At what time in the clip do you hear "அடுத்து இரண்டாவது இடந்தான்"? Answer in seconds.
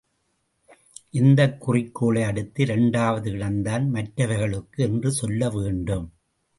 2.23-3.93